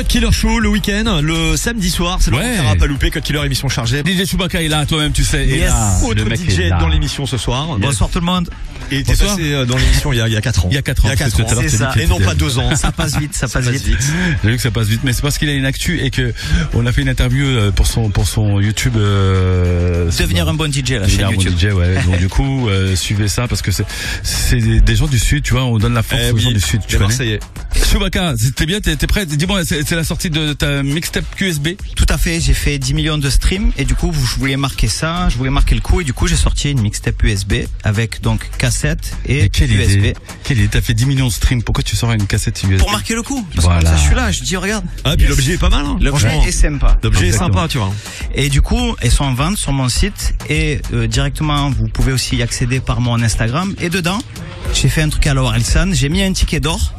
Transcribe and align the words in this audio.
Cut 0.00 0.06
Killer 0.06 0.32
Show 0.32 0.60
le 0.60 0.68
week-end, 0.70 1.20
le 1.22 1.56
samedi 1.58 1.90
soir, 1.90 2.18
c'est 2.22 2.30
le 2.30 2.38
Ouais. 2.38 2.56
moment 2.56 2.72
qu'on 2.72 2.78
pas 2.78 2.86
loupé, 2.86 3.10
Cut 3.10 3.20
Killer 3.20 3.44
émission 3.44 3.68
chargée. 3.68 4.02
DJ 4.02 4.24
Chewbacca 4.26 4.62
est 4.62 4.68
là, 4.68 4.86
toi-même, 4.86 5.12
tu 5.12 5.24
sais. 5.24 5.44
Et 5.46 5.58
Yes, 5.58 5.68
là, 5.68 5.98
autre 6.04 6.24
le 6.24 6.36
DJ 6.36 6.58
est 6.60 6.68
là. 6.70 6.78
dans 6.80 6.88
l'émission 6.88 7.26
ce 7.26 7.36
soir. 7.36 7.76
Bonsoir 7.78 8.08
tout 8.08 8.18
le 8.20 8.24
monde. 8.24 8.48
Et 8.90 9.02
t'es 9.02 9.12
Bonsoir. 9.12 9.36
passé 9.36 9.52
euh, 9.52 9.66
dans 9.66 9.76
l'émission 9.76 10.12
il 10.12 10.16
y 10.16 10.20
a, 10.22 10.26
il 10.26 10.32
y 10.32 10.36
a 10.38 10.40
4 10.40 10.64
ans. 10.64 10.68
Il 10.70 10.74
y 10.74 10.78
a 10.78 10.82
4 10.82 11.04
ans. 11.04 11.08
Il 11.08 11.10
y 11.10 11.12
a 11.12 11.16
parce 11.16 11.30
4 11.32 11.36
que 11.36 11.42
ans. 11.42 11.44
tout 11.44 11.52
à 11.52 11.62
l'heure, 11.62 11.70
C'est 11.70 11.76
ça. 11.76 11.92
Et 12.00 12.06
non 12.06 12.18
pas 12.18 12.34
2 12.34 12.58
ans. 12.58 12.74
Ça 12.76 12.92
passe 12.92 13.18
vite, 13.18 13.34
ça 13.34 13.46
passe 13.46 13.66
passe 13.66 13.74
vite. 13.74 13.84
vite. 13.86 13.98
J'ai 14.42 14.50
vu 14.50 14.56
que 14.56 14.62
ça 14.62 14.70
passe 14.70 14.88
vite, 14.88 15.02
mais 15.04 15.12
c'est 15.12 15.20
parce 15.22 15.36
qu'il 15.36 15.48
a 15.50 15.52
une 15.52 15.66
actu 15.66 16.00
et 16.00 16.10
que 16.10 16.32
on 16.74 16.86
a 16.86 16.92
fait 16.92 17.02
une 17.02 17.08
interview 17.10 17.44
euh, 17.44 17.70
pour 17.70 17.86
son 17.86 18.08
pour 18.08 18.26
son 18.26 18.58
YouTube. 18.58 18.94
Euh, 18.96 20.10
Devenir 20.18 20.48
un 20.48 20.54
bon 20.54 20.72
DJ, 20.72 20.92
la 20.92 21.00
Devenir 21.00 21.08
chaîne 21.08 21.24
un 21.26 21.28
bon 21.28 21.42
YouTube. 21.42 21.58
DJ, 21.58 21.74
ouais. 21.74 21.94
Donc 22.06 22.18
du 22.18 22.28
coup, 22.30 22.68
euh, 22.70 22.96
suivez 22.96 23.28
ça 23.28 23.46
parce 23.46 23.60
que 23.60 23.70
c'est 23.70 23.84
c'est 24.22 24.56
des, 24.80 24.96
gens 24.96 25.06
du 25.06 25.18
sud, 25.18 25.42
tu 25.42 25.52
vois. 25.52 25.64
On 25.64 25.76
donne 25.78 25.94
la 25.94 26.02
force 26.02 26.22
Eh 26.28 26.32
aux 26.32 26.38
gens 26.38 26.50
du 26.52 26.60
sud. 26.60 26.80
Tu 26.88 26.96
connais 26.96 27.08
Marseillais. 27.08 27.38
Chewbacca, 27.90 28.34
t'es 28.54 28.66
bien, 28.66 28.80
t'es 28.80 28.94
t'es 28.94 29.08
prêt? 29.08 29.26
Dis-moi, 29.26 29.64
c'est 29.64 29.82
c'est 29.86 29.96
la 29.96 30.04
sortie 30.04 30.30
de 30.30 30.52
ta 30.52 30.84
mixtape 30.84 31.24
QSB. 31.34 31.70
Tout 31.96 32.06
à 32.08 32.18
fait, 32.18 32.40
j'ai 32.40 32.54
fait 32.54 32.78
10 32.78 32.94
millions 32.94 33.18
de 33.18 33.28
streams 33.28 33.72
et 33.76 33.84
du 33.84 33.96
coup, 33.96 34.12
je 34.12 34.38
voulais 34.38 34.56
marquer 34.56 34.86
ça, 34.86 35.28
je 35.28 35.36
voulais 35.36 35.50
marquer 35.50 35.74
le 35.74 35.80
coup 35.80 36.00
et 36.00 36.04
du 36.04 36.12
coup, 36.12 36.28
j'ai 36.28 36.36
sorti 36.36 36.70
une 36.70 36.82
mixtape 36.82 37.20
USB 37.24 37.54
avec 37.82 38.20
donc 38.20 38.48
cassette 38.58 39.16
et, 39.26 39.40
Et 39.40 39.48
quelle 39.48 39.72
USB. 39.72 39.90
idée 39.98 40.14
Quelle 40.44 40.58
idée 40.58 40.68
T'as 40.68 40.80
fait 40.82 40.94
10 40.94 41.06
millions 41.06 41.26
de 41.26 41.32
streams. 41.32 41.64
Pourquoi 41.64 41.82
tu 41.82 41.96
sors 41.96 42.12
une 42.12 42.28
cassette 42.28 42.62
USB 42.62 42.78
Pour 42.78 42.92
marquer 42.92 43.14
le 43.16 43.24
coup. 43.24 43.44
Parce 43.56 43.64
Voilà. 43.64 43.80
que 43.80 43.84
comme 43.86 43.96
ça, 43.96 44.00
je 44.00 44.06
suis 44.06 44.14
là, 44.14 44.30
je 44.30 44.42
dis 44.44 44.56
regarde. 44.56 44.84
Ah, 45.02 45.16
puis 45.16 45.26
l'objet 45.26 45.54
est 45.54 45.58
pas 45.58 45.70
mal, 45.70 45.84
hein. 45.84 45.98
L'objet 46.00 46.28
est 46.46 46.52
sympa. 46.52 46.96
L'objet 47.02 47.28
est 47.28 47.32
sympa, 47.32 47.66
tu 47.68 47.78
vois. 47.78 47.92
Et 48.36 48.50
du 48.50 48.62
coup, 48.62 48.94
elles 49.00 49.10
sont 49.10 49.24
en 49.24 49.34
vente 49.34 49.56
sur 49.56 49.72
mon 49.72 49.88
site 49.88 50.34
et 50.48 50.80
euh, 50.94 51.08
directement, 51.08 51.70
vous 51.70 51.88
pouvez 51.88 52.12
aussi 52.12 52.36
y 52.36 52.42
accéder 52.42 52.78
par 52.78 53.00
mon 53.00 53.20
Instagram. 53.20 53.74
Et 53.80 53.90
dedans, 53.90 54.20
j'ai 54.74 54.88
fait 54.88 55.02
un 55.02 55.08
truc 55.08 55.26
à 55.26 55.34
la 55.34 55.42
Orelsan, 55.42 55.92
j'ai 55.92 56.08
mis 56.08 56.22
un 56.22 56.32
ticket 56.32 56.60
d'or. 56.60 56.94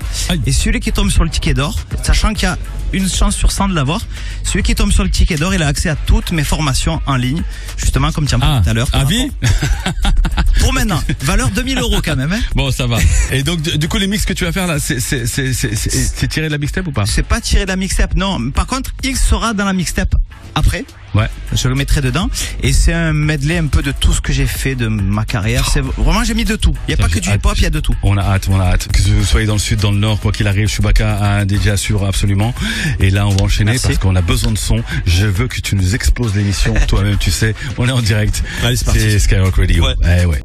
Et 0.45 0.51
celui 0.51 0.79
qui 0.79 0.91
tombe 0.91 1.09
sur 1.09 1.23
le 1.23 1.29
ticket 1.29 1.53
d'or, 1.53 1.75
sachant 2.03 2.33
qu'il 2.33 2.43
y 2.43 2.51
a 2.51 2.57
une 2.93 3.09
chance 3.09 3.35
sur 3.35 3.51
100 3.51 3.69
de 3.69 3.75
l'avoir, 3.75 4.01
celui 4.43 4.63
qui 4.63 4.75
tombe 4.75 4.91
sur 4.91 5.03
le 5.03 5.09
ticket 5.09 5.35
d'or, 5.37 5.53
il 5.53 5.63
a 5.63 5.67
accès 5.67 5.89
à 5.89 5.95
toutes 5.95 6.31
mes 6.31 6.43
formations 6.43 7.01
en 7.05 7.15
ligne, 7.15 7.41
justement 7.77 8.11
comme 8.11 8.27
tu 8.27 8.35
en 8.35 8.39
parlais 8.39 8.57
Ah, 8.59 8.61
tout 8.63 8.69
à 8.69 8.73
l'heure. 8.73 8.89
vie 9.07 9.29
rapport- 9.41 10.11
Pour 10.59 10.73
maintenant, 10.73 11.01
valeur 11.21 11.49
2000 11.49 11.79
euros 11.79 12.01
quand 12.03 12.15
même. 12.15 12.31
Hein. 12.33 12.39
Bon, 12.55 12.71
ça 12.71 12.85
va. 12.87 12.97
Et 13.31 13.41
donc, 13.43 13.61
du 13.61 13.87
coup, 13.87 13.97
les 13.97 14.07
mix 14.07 14.25
que 14.25 14.33
tu 14.33 14.43
vas 14.45 14.51
faire 14.51 14.67
là, 14.67 14.77
c'est 14.79 16.27
tiré 16.29 16.47
de 16.47 16.51
la 16.51 16.57
mixtape 16.57 16.87
ou 16.87 16.91
pas 16.91 17.05
C'est 17.05 17.23
pas 17.23 17.41
tiré 17.41 17.63
de 17.65 17.69
la 17.69 17.75
mixtape, 17.75 18.15
non. 18.15 18.51
Par 18.51 18.67
contre, 18.67 18.91
il 19.03 19.15
sera 19.17 19.53
dans 19.53 19.65
la 19.65 19.73
mixtape 19.73 20.15
après. 20.55 20.85
Ouais. 21.13 21.27
Je 21.53 21.67
le 21.67 21.75
mettrai 21.75 21.99
dedans. 22.01 22.29
Et 22.63 22.71
c'est 22.73 22.93
un 22.93 23.11
medley 23.11 23.57
un 23.57 23.67
peu 23.67 23.81
de 23.81 23.91
tout 23.91 24.13
ce 24.13 24.21
que 24.21 24.31
j'ai 24.31 24.45
fait 24.45 24.75
de 24.75 24.87
ma 24.87 25.25
carrière. 25.25 25.67
C'est 25.69 25.81
vraiment, 25.81 26.23
j'ai 26.23 26.33
mis 26.33 26.45
de 26.45 26.55
tout. 26.55 26.73
Il 26.87 26.91
y 26.91 26.93
a 26.93 26.97
Ça, 26.97 27.03
pas 27.03 27.09
que 27.09 27.19
du 27.19 27.29
hip-hop, 27.29 27.53
il 27.57 27.63
y 27.63 27.65
a 27.65 27.69
de 27.69 27.79
tout. 27.81 27.95
On 28.03 28.17
a 28.17 28.21
hâte, 28.21 28.47
on 28.49 28.59
a 28.59 28.65
hâte. 28.65 28.87
Que 28.91 29.01
vous 29.01 29.25
soyez 29.25 29.45
dans 29.47 29.53
le 29.53 29.59
sud, 29.59 29.79
dans 29.79 29.91
le 29.91 29.97
nord, 30.01 30.19
quoi 30.19 30.31
qu'il 30.31 30.47
arrive, 30.47 30.67
Chewbacca 30.67 31.15
a 31.15 31.39
un 31.39 31.47
DJ 31.47 31.67
assure 31.67 32.05
absolument. 32.05 32.53
Et 32.99 33.09
là, 33.09 33.27
on 33.27 33.29
va 33.29 33.43
enchaîner 33.43 33.71
Merci. 33.71 33.87
parce 33.87 33.99
qu'on 33.99 34.15
a 34.15 34.21
besoin 34.21 34.51
de 34.51 34.57
son. 34.57 34.83
Je 35.05 35.25
veux 35.25 35.47
que 35.47 35.61
tu 35.61 35.75
nous 35.75 35.95
exploses 35.95 36.35
l'émission. 36.35 36.73
Toi-même, 36.87 37.17
tu 37.17 37.31
sais, 37.31 37.55
on 37.77 37.87
est 37.87 37.91
en 37.91 38.01
direct. 38.01 38.43
Allez, 38.63 38.75
c'est 38.75 38.85
parti. 38.85 38.99
C'est 38.99 39.19
Skyrock 39.19 39.55
Radio. 39.55 39.85
Ouais. 39.85 39.95
Eh 40.03 40.25
ouais. 40.25 40.41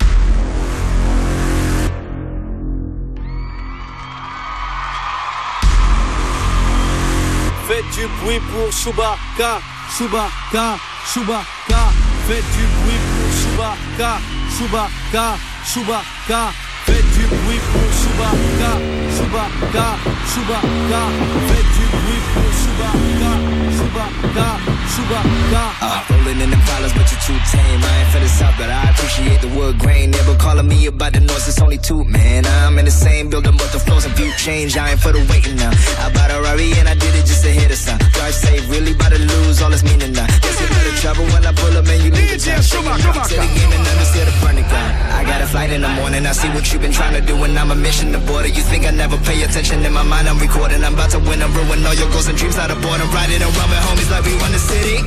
Faites 7.66 7.84
du 7.94 8.06
bruit 8.22 8.41
pour 8.52 8.70
Chewbacca, 8.72 9.60
Chewbacca, 9.98 10.78
Chewbacca. 11.12 11.82
Faites 12.28 12.44
du 12.56 12.64
bruit 12.78 13.00
pour 13.10 13.30
Chewbacca, 13.41 14.18
Chewbacca, 14.56 15.36
Chewbacca. 15.64 16.52
Faites 16.86 17.10
du 17.14 17.26
bruit 17.26 17.60
pour 17.72 17.82
Chewbacca, 17.98 18.78
Chewbacca, 19.17 19.86
Chewbacca. 20.31 21.00
Faites 21.48 21.72
du 21.77 21.84
bruit 21.89 22.22
pour 22.34 22.50
Chewbacca, 22.61 23.33
Chewbacca, 23.77 24.48
Chewbacca. 24.92 25.62
Uh, 25.81 26.12
rolling 26.12 26.41
in 26.44 26.50
the 26.50 26.60
dollars, 26.69 26.93
but 26.93 27.06
you're 27.10 27.25
too 27.25 27.38
tame. 27.50 27.81
I 27.81 28.00
ain't 28.00 28.10
for 28.12 28.21
the 28.21 28.28
south, 28.28 28.55
but 28.59 28.69
I 28.69 28.91
appreciate 28.91 29.41
the 29.41 29.49
wood 29.56 29.78
grain. 29.78 30.10
Never 30.10 30.34
calling 30.37 30.69
me 30.69 30.84
about 30.87 31.15
the 31.15 31.21
noise, 31.21 31.49
it's 31.49 31.60
only 31.62 31.78
two, 31.78 32.05
man. 32.05 32.44
I'm 32.44 32.78
in 32.78 32.84
the 32.84 32.91
same 32.91 33.31
building, 33.31 33.56
but 33.56 33.72
the 33.72 33.78
flows 33.78 34.05
and 34.05 34.15
view 34.16 34.31
change. 34.37 34.76
I 34.76 34.91
ain't 34.91 35.00
for 35.00 35.12
the 35.12 35.25
waiting 35.32 35.56
now. 35.56 35.72
I 36.05 36.12
bought 36.12 36.31
a 36.31 36.41
Rari 36.43 36.72
and 36.76 36.88
I 36.88 36.94
did 36.94 37.15
it 37.15 37.25
just 37.25 37.43
to 37.44 37.50
hit 37.50 37.71
a 37.71 37.76
sign. 37.76 37.99
Drive 38.12 38.34
safe, 38.34 38.69
really 38.69 38.93
about 38.93 39.12
to 39.12 39.19
lose 39.19 39.62
all 39.62 39.72
its 39.72 39.82
meaning 39.82 40.12
now. 40.12 40.26
Guess 40.26 40.60
you 40.60 40.69
better 40.69 40.97
trouble 41.00 41.25
when 41.32 41.47
I 41.47 41.53
pull 41.53 41.72
up 41.78 41.87
and 41.88 42.03
you 42.05 42.10
leave 42.10 42.32
it 42.32 42.44
down. 42.44 42.60
To 42.60 42.76
the 42.76 43.49
game 43.55 43.72
and 43.72 43.87
understand 43.87 44.28
the 44.28 44.37
burn. 44.44 44.56
I 44.66 45.22
got 45.22 45.41
a 45.41 45.47
flight 45.47 45.71
in 45.71 45.82
the 45.82 45.88
morning, 46.00 46.26
I 46.26 46.32
see 46.32 46.49
what 46.50 46.72
you've 46.72 46.82
been 46.82 46.91
trying 46.91 47.15
to 47.15 47.21
do, 47.21 47.37
and 47.44 47.56
I'm 47.56 47.71
a 47.71 47.75
mission 47.75 48.10
to 48.12 48.19
border. 48.19 48.49
You 48.49 48.62
think 48.62 48.84
I 48.84 48.91
never 48.91 49.06
pay 49.22 49.43
attention 49.43 49.84
in 49.87 49.93
my 49.93 50.03
mind? 50.03 50.27
I'm 50.27 50.39
recording. 50.39 50.83
I'm 50.83 50.94
about 50.94 51.11
to 51.15 51.19
win 51.19 51.39
and 51.39 51.55
ruin 51.55 51.87
all 51.87 51.94
your 51.94 52.11
goals 52.11 52.27
and 52.27 52.37
dreams 52.37 52.59
out 52.59 52.71
of 52.71 52.83
boredom. 52.83 53.06
Riding 53.15 53.43
around 53.43 53.71
with 53.71 53.83
homies 53.87 54.11
like 54.11 54.25
we 54.27 54.34
run 54.43 54.50
the 54.50 54.59
city. 54.59 54.99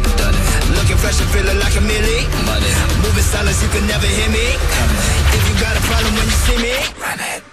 Looking 0.80 0.96
fresh 0.96 1.20
and 1.20 1.30
feeling 1.36 1.60
like 1.60 1.76
a 1.76 1.84
millie. 1.84 2.24
Moving 3.04 3.28
silence, 3.28 3.60
you 3.60 3.70
can 3.70 3.86
never 3.88 4.08
hear 4.08 4.30
me. 4.32 4.56
If 5.36 5.44
you 5.44 5.56
got 5.60 5.76
a 5.76 5.84
problem 5.84 6.16
when 6.16 6.28
you 6.32 6.38
see 6.48 6.58
me, 6.64 6.76
run 7.04 7.20
it. 7.20 7.49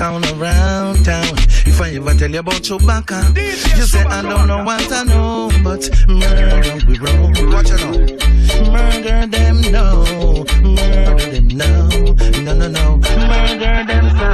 Sound 0.00 0.24
around 0.32 1.04
town. 1.04 1.36
If 1.68 1.78
I 1.78 1.90
ever 1.96 2.14
tell 2.14 2.30
you 2.30 2.40
about 2.40 2.62
Chewbacca, 2.66 3.36
you 3.76 3.84
say 3.84 4.02
I 4.02 4.22
don't 4.22 4.46
know 4.46 4.64
what 4.64 4.90
I 4.90 5.04
know, 5.04 5.50
but 5.62 5.82
murder 6.08 6.86
we 6.88 6.96
roll. 7.04 7.28
Watch 7.52 7.68
it 7.68 7.80
now. 7.84 7.92
Murder 8.72 9.26
them 9.26 9.60
no, 9.76 9.84
murder 10.64 11.26
them 11.32 11.48
no, 11.48 11.70
no 12.46 12.52
no 12.60 12.68
no, 12.76 12.86
murder 13.28 13.76
them 13.90 14.06
no. 14.16 14.30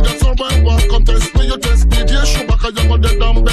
A 0.00 0.18
son 0.18 0.34
boy 0.34 0.62
walk 0.64 0.88
contest 0.88 1.34
me, 1.34 1.48
you 1.48 1.58
test 1.58 1.84
me, 1.90 1.98
dear 2.08 2.24
Chewbacca, 2.32 2.68
you 2.72 2.88
want 2.88 3.02
the 3.02 3.12
dumb 3.20 3.44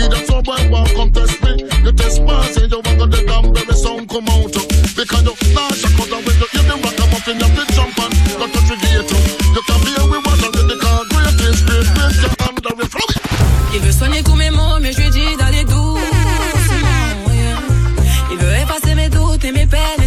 Il 0.00 0.12
a 0.14 0.26
son 0.26 0.42
boy 0.44 0.64
walk 0.70 0.88
contest 0.94 1.42
me, 1.42 1.50
you 1.84 1.92
test 1.92 2.22
me, 2.22 2.34
say 2.54 2.66
you 2.72 2.80
want 2.86 3.10
the 3.12 3.22
dumb 3.26 3.52
me 3.52 3.74
sound 3.76 4.08
come 4.08 4.28
out. 4.30 4.54
Because 4.96 5.24
you 5.28 5.34
launch 5.54 5.84
a 5.84 5.88
cut 5.96 6.10
when 6.24 6.36
the 6.40 6.53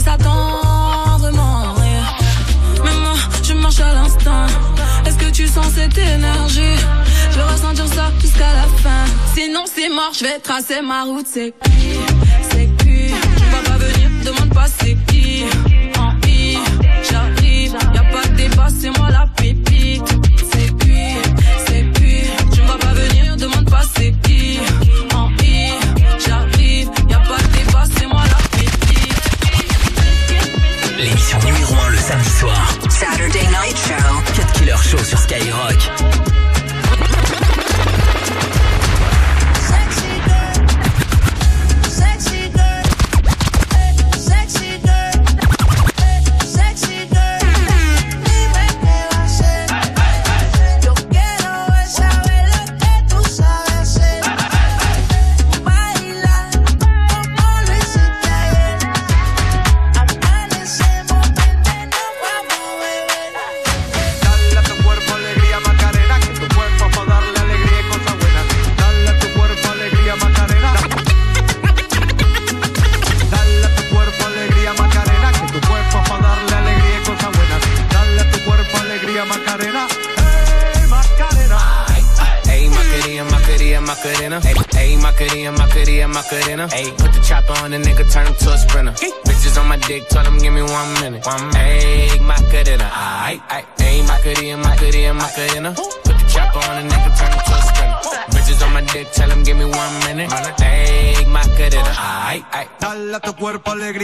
s'attendre 0.08 1.32
moi, 1.34 3.16
je 3.44 3.54
marche 3.54 3.80
à 3.82 3.94
l'instant. 3.94 4.46
Est-ce 5.06 5.18
que 5.18 5.32
tu 5.32 5.48
sens 5.48 5.68
cette 5.76 5.98
énergie? 5.98 6.78
Je 7.32 7.38
veux 7.38 7.50
ressentir 7.54 7.88
ça 7.88 8.06
jusqu'à 8.22 8.52
la 8.60 8.68
fin. 8.84 9.04
Sinon, 9.36 9.64
c'est 9.74 9.90
mort, 9.90 10.14
je 10.18 10.24
vais 10.24 10.40
tracer 10.40 10.82
ma 10.82 11.04
route. 11.04 11.28
C'est 11.34 11.54
qui 11.64 11.88
C'est 12.50 12.68
qui 12.80 13.14
Tu 13.40 13.46
vas 13.54 13.64
pas 13.70 13.78
venir, 13.86 14.10
demande 14.24 14.54
pas 14.54 14.68
c'est 14.80 14.98
qui. 15.08 15.44
En 16.00 16.12
I, 16.28 16.58
j'arrive, 17.10 17.76
y 17.94 17.98
a 17.98 18.06
pas 18.16 18.28
de 18.30 18.36
débat, 18.36 18.68
c'est 18.80 18.98
moi 18.98 19.10
la 19.12 19.27
Saturday 33.00 33.48
Night 33.52 33.78
Show. 33.78 34.24
4 34.34 34.54
Killer 34.54 34.78
Show 34.78 34.98
sur 35.04 35.20
Skyrock. 35.20 36.37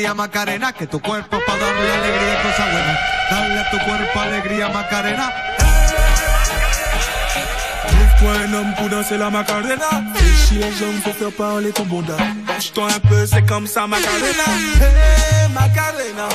Alegría 0.04 0.14
Macarena, 0.14 0.74
que 0.74 0.88
tu 0.88 1.00
cuerpo 1.00 1.38
para 1.46 1.60
darle 1.60 1.92
alegría 1.92 2.34
y 2.34 2.44
cosas 2.44 2.72
buenas. 2.72 3.00
Dale 3.32 3.60
a 3.60 3.70
tu 3.72 3.78
cuerpo 3.80 4.20
alegría 4.20 4.70
Macarena. 4.70 5.34
Trouve-toi 7.88 8.48
un 8.48 8.54
homme 8.54 8.74
pour 8.76 8.90
danser 8.90 9.18
la 9.18 9.30
macarena 9.30 9.90
Fléchis 10.16 10.56
les 10.56 10.72
jambes 10.72 11.02
pour 11.04 11.14
faire 11.14 11.32
parler 11.32 11.72
ton 11.72 11.84
bonda 11.84 12.16
Penche-toi 12.48 12.88
un 12.88 13.00
peu, 13.08 13.26
c'est 13.26 13.46
comme 13.46 13.68
ça 13.68 13.86
macarena 13.88 14.48
Hey 14.82 15.50
macarena 15.54 16.28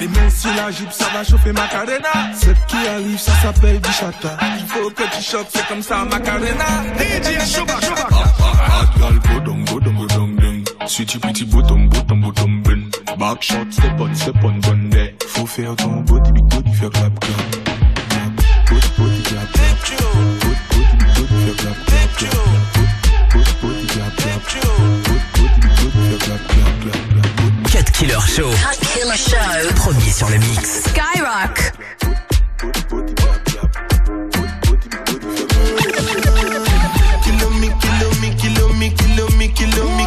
Les 0.00 0.08
mains 0.08 0.30
sur 0.30 0.54
la 0.54 0.70
jupe, 0.70 0.92
ça 0.92 1.04
va 1.12 1.22
chauffer 1.22 1.52
macarena 1.52 2.32
Ce 2.34 2.50
qui 2.66 2.88
arrive, 2.88 3.18
ça 3.18 3.32
s'appelle 3.42 3.80
du 3.80 3.92
chata 3.92 4.36
Il 4.58 4.66
faut 4.66 4.90
que 4.90 5.02
tu 5.16 5.22
choques, 5.22 5.48
c'est 5.54 5.66
comme 5.68 5.82
ça 5.82 6.04
macarena 6.04 6.64
DJ 6.98 7.58
Hot 7.58 8.98
girl, 8.98 9.18
go 9.18 9.40
down, 9.40 9.64
go 9.64 9.80
down, 9.80 9.96
go 9.96 10.06
down, 10.06 10.36
down. 10.36 10.64
Sweetie, 10.88 11.18
pretty, 11.18 11.44
bottom, 11.44 11.88
bottom, 11.88 12.20
bottom. 12.20 12.62
Back 13.18 13.42
shot, 13.42 13.72
step 13.72 13.98
on, 13.98 14.14
step 14.14 14.44
on, 14.44 14.60
there. 14.90 15.14
Faut 15.26 15.46
faire 15.46 15.74
ton 15.74 16.02
body, 16.02 16.32
big 16.32 16.44
body, 16.50 16.72
faire 16.74 16.90
clap, 16.90 17.18
clap. 17.18 17.50
Clap. 18.10 18.36
Body, 18.68 18.88
body, 18.98 19.22
clap, 19.22 19.52
clap. 19.52 19.76
Body, 19.82 20.54
body, 20.70 20.96
big 20.98 21.08
body, 21.16 21.36
faire 21.40 21.56
clap, 21.56 21.78
clap, 21.86 22.10
clap. 22.18 22.36
Body, 23.32 23.52
body, 23.62 23.86
clap, 23.86 24.12
clap. 24.16 24.40
Body, 24.44 25.24
body, 25.32 25.56
big 25.60 25.72
body, 25.76 26.00
faire 26.06 26.20
clap, 26.20 26.42
clap, 26.46 26.74
clap, 26.82 27.00
clap. 27.08 27.24
4 27.72 27.92
Killer 27.92 28.20
Show. 28.20 28.50
Cut 28.52 28.78
Killer 28.92 29.16
Show. 29.16 29.72
Premier 29.76 30.10
sur 30.10 30.28
le 30.28 30.38
mix. 30.38 30.84
Skyrock. 30.84 31.56
Kilo 37.24 37.48
me, 37.50 37.68
kilo 37.80 38.08
me, 38.20 38.28
kilo 38.36 38.68
me, 38.74 38.88
kilo 38.90 39.26
me, 39.38 39.48
kilo 39.48 39.84
me, 39.96 40.04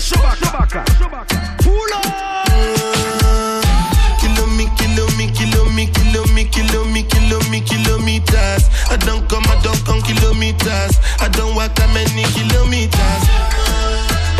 Chewbacca. 0.00 0.84
Pull 1.62 1.90
me, 4.56 4.66
kilo 4.76 5.06
me, 5.16 5.30
kilo 5.32 5.64
me, 5.70 5.86
kilo 5.86 6.24
me, 6.34 6.44
kilo 6.44 6.84
me, 6.86 7.02
kilo 7.02 7.40
me, 7.50 7.60
kilometers. 7.60 8.64
I 8.88 8.96
don't 8.96 9.28
come, 9.28 9.44
I 9.46 9.60
don't 9.62 9.84
come 9.84 10.00
kilometers. 10.02 10.96
I 11.20 11.28
don't 11.32 11.54
walk 11.54 11.74
that 11.76 11.90
many 11.92 12.24
kilometers. 12.32 13.22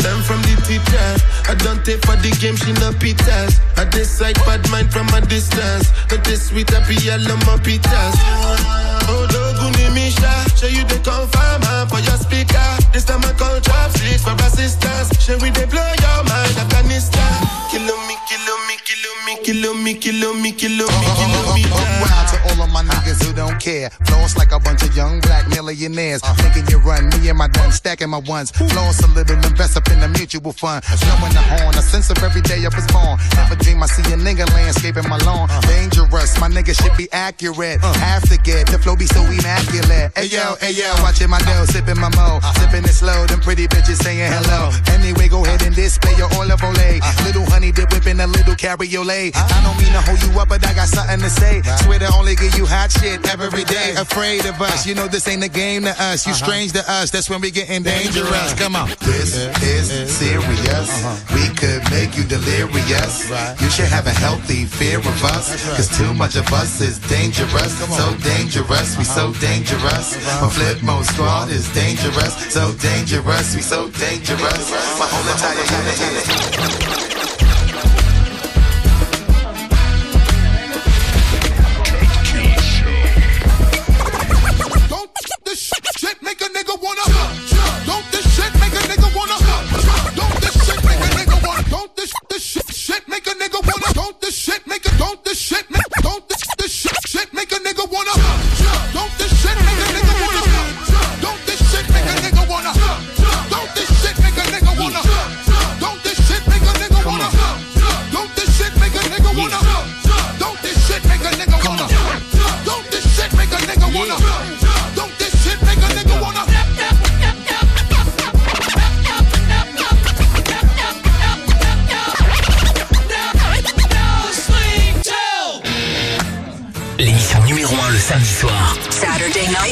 Learn 0.03 0.21
from 0.23 0.41
the 0.41 0.55
teacher. 0.65 1.09
I 1.49 1.55
don't 1.55 1.83
take 1.85 2.01
for 2.05 2.15
the 2.17 2.31
game, 2.41 2.55
she 2.55 2.73
no 2.73 2.91
pitas. 2.91 3.59
I 3.77 3.85
decide 3.85 4.35
bad 4.45 4.67
mind 4.69 4.91
from 4.91 5.07
a 5.09 5.21
distance. 5.21 5.91
But 6.09 6.23
this 6.23 6.49
sweet, 6.49 6.73
I 6.73 6.79
be 6.87 6.97
all 7.09 7.31
on 7.31 7.39
my 7.45 7.57
pitas. 7.61 8.90
Oh, 9.07 9.25
Doguni 9.29 9.93
Misha, 9.93 10.31
show 10.57 10.67
you 10.67 10.83
the 10.85 10.99
confirm 11.01 11.61
uh, 11.63 11.85
for 11.87 11.99
your 11.99 12.17
speaker. 12.17 12.67
This 12.93 13.05
time 13.05 13.23
I 13.23 13.33
call 13.33 13.59
trap 13.61 13.91
for 14.21 14.35
assistance. 14.45 15.09
Show 15.21 15.37
we 15.41 15.49
they 15.49 15.65
blow 15.65 15.81
your 15.81 16.19
mind, 16.29 16.55
Afghanistan. 16.57 17.33
Kilo 17.71 17.95
me, 18.07 18.15
kilo 18.27 18.55
me, 18.67 18.75
kilo 18.83 19.13
me, 19.25 19.33
kilo 19.43 19.73
me, 19.73 19.93
kilo 19.95 20.33
me, 20.33 20.51
kilo 20.51 20.85
me, 20.85 21.07
kilo 21.17 21.53
me. 21.55 21.63
Wild 22.01 22.27
to 22.29 22.37
all 22.49 22.61
of 22.63 22.69
my 22.71 22.83
niggas 22.83 23.23
who 23.23 23.33
don't 23.33 23.59
care. 23.59 23.89
Floss 24.05 24.37
like 24.37 24.51
a 24.51 24.59
bunch 24.59 24.83
of 24.83 24.95
young 24.95 25.19
black 25.21 25.47
millionaires. 25.49 26.21
Making 26.43 26.67
you 26.67 26.79
run, 26.79 27.09
me 27.09 27.29
and 27.29 27.37
my 27.37 27.47
done 27.47 27.71
stacking 27.71 28.09
my 28.09 28.19
ones. 28.19 28.51
Floss 28.51 29.01
a 29.03 29.07
little, 29.07 29.37
invest 29.37 29.77
up 29.77 29.89
in 29.89 29.99
the 29.99 30.07
mutual 30.09 30.51
fund. 30.51 30.83
Blowing 30.83 31.33
the 31.33 31.41
horn, 31.41 31.75
a 31.75 31.81
sense 31.81 32.09
of 32.09 32.21
every 32.23 32.41
day 32.41 32.59
I 32.65 32.69
was 32.75 32.85
born. 32.91 33.17
Never 33.35 33.55
dream 33.55 33.81
I 33.81 33.87
see 33.87 34.03
a 34.13 34.17
nigga 34.17 34.45
landscaping 34.53 35.07
my 35.07 35.17
lawn. 35.19 35.47
Dangerous, 35.67 36.39
my 36.39 36.49
nigga 36.49 36.75
should 36.75 36.95
be 36.97 37.07
accurate. 37.11 37.79
Have 37.81 38.27
to 38.29 38.37
get 38.37 38.67
the 38.67 38.77
flow 38.77 38.90
Kobe 38.91 39.07
so 39.07 39.23
immaculate. 39.23 40.11
Ayo, 40.19 40.59
ayo, 40.59 40.91
watching 41.01 41.29
my 41.29 41.39
dough, 41.47 41.63
sipping 41.63 41.95
my 41.95 42.11
mo. 42.11 42.43
Sipping 42.59 42.83
it 42.83 42.91
slow, 42.91 43.25
them 43.25 43.39
pretty 43.39 43.65
bitches 43.65 44.03
saying 44.03 44.27
hello. 44.27 44.67
Anyway, 44.91 45.29
go 45.29 45.45
ahead 45.45 45.61
and 45.63 45.73
display 45.73 46.11
your 46.19 46.27
olive 46.35 46.59
olay. 46.59 46.99
Little 47.23 47.45
honey 47.47 47.71
dip 47.71 47.89
whipping 47.93 48.19
a 48.19 48.27
little 48.27 48.53
cabriolet. 48.53 49.31
I 49.31 49.63
don't 49.63 49.79
mean 49.79 49.93
to 49.95 50.01
hold 50.03 50.19
you 50.19 50.37
up, 50.37 50.49
but 50.49 50.67
I 50.67 50.73
got 50.73 50.89
something 50.89 51.21
to 51.23 51.29
say. 51.29 51.61
Twitter 51.87 52.11
only 52.13 52.35
give 52.35 52.53
you 52.59 52.65
hot 52.65 52.91
shit 52.91 53.23
every 53.31 53.63
day. 53.63 53.95
Afraid 53.95 54.45
of 54.45 54.59
us, 54.59 54.85
you 54.85 54.93
know 54.93 55.07
this 55.07 55.25
ain't 55.25 55.43
a 55.45 55.47
game 55.47 55.83
to 55.83 55.95
us. 55.95 56.27
You 56.27 56.33
uh-huh. 56.33 56.43
strange 56.43 56.73
to 56.73 56.83
us, 56.91 57.11
that's 57.11 57.29
when 57.29 57.39
we 57.39 57.49
getting 57.49 57.83
dangerous. 57.83 58.53
Come 58.59 58.75
on. 58.75 58.89
This 58.99 59.39
is 59.63 60.11
serious. 60.11 60.91
Uh-huh. 60.91 61.15
We 61.31 61.47
could 61.55 61.79
make 61.95 62.17
you 62.17 62.25
delirious. 62.27 63.31
You 63.61 63.69
should 63.71 63.87
have 63.87 64.07
a 64.07 64.15
healthy 64.19 64.65
fear 64.65 64.99
of 64.99 65.23
us. 65.31 65.47
Cause 65.79 65.87
too 65.97 66.13
much 66.13 66.35
of 66.35 66.51
us 66.51 66.81
is 66.81 66.99
dangerous. 67.07 67.71
So 67.95 68.11
dangerous 68.19 68.80
dangerous, 68.81 68.97
we 68.97 69.03
so 69.03 69.33
dangerous. 69.33 70.41
My 70.41 70.49
flip 70.49 70.81
mode 70.83 71.05
squad 71.05 71.49
is 71.49 71.71
dangerous, 71.73 72.33
so 72.51 72.73
dangerous, 72.73 73.55
we 73.55 73.61
so 73.61 73.89
dangerous. 73.89 74.71
My 74.99 75.07
whole 75.07 75.31
entire 75.31 76.87
unit 76.87 77.00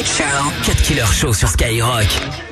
4 0.04 0.82
killer 0.82 1.04
show 1.12 1.32
sur 1.32 1.48
Skyrock. 1.48 2.49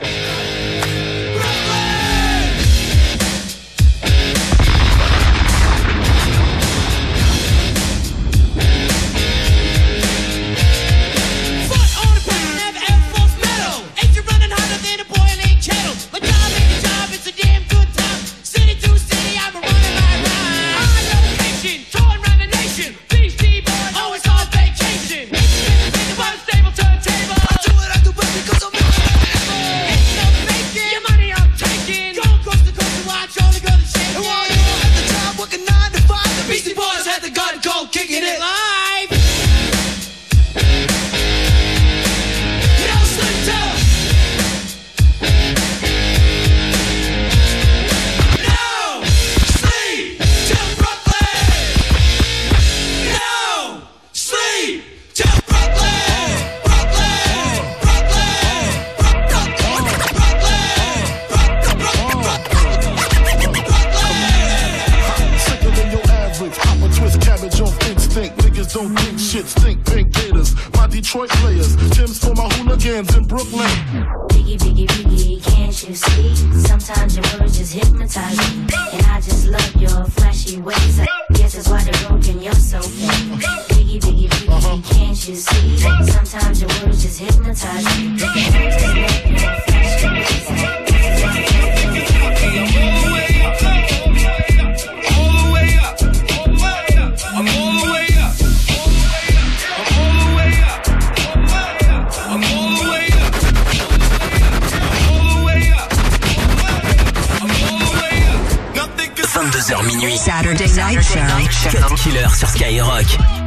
Saturday, 110.19 110.67
Saturday 110.67 110.97
Night, 110.97 111.05
Show. 111.05 111.21
Night 111.21 111.53
Show. 111.53 111.71
Cut 111.71 111.97
Killer 111.97 112.29
sur 112.35 112.49
Skyrock. 112.49 113.38